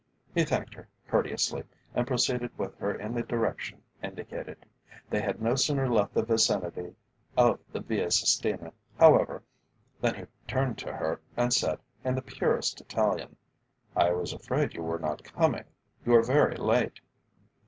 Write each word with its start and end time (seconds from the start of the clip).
He 0.33 0.43
thanked 0.45 0.73
her 0.73 0.87
courteously, 1.07 1.61
and 1.93 2.07
proceeded 2.07 2.57
with 2.57 2.75
her 2.79 2.91
in 2.91 3.13
the 3.13 3.21
direction 3.21 3.83
indicated. 4.01 4.65
They 5.11 5.21
had 5.21 5.43
no 5.43 5.53
sooner 5.53 5.87
left 5.87 6.15
the 6.15 6.23
vicinity 6.25 6.95
of 7.37 7.59
the 7.71 7.81
Via 7.81 8.09
Sistina, 8.09 8.73
however, 8.97 9.43
than 10.01 10.15
he 10.15 10.25
turned 10.47 10.79
to 10.79 10.91
her 10.91 11.21
and 11.37 11.53
said, 11.53 11.77
in 12.03 12.15
the 12.15 12.23
purest 12.23 12.81
Italian: 12.81 13.35
"I 13.95 14.09
was 14.13 14.33
afraid 14.33 14.73
you 14.73 14.81
were 14.81 14.97
not 14.97 15.23
coming. 15.23 15.65
You 16.03 16.15
are 16.15 16.23
very 16.23 16.57
late." 16.57 16.99